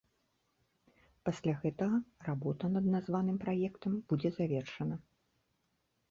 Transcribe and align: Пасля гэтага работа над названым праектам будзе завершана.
Пасля 1.27 1.51
гэтага 1.65 1.99
работа 2.27 2.65
над 2.77 2.85
названым 2.93 3.37
праектам 3.43 3.99
будзе 4.13 4.31
завершана. 4.39 4.95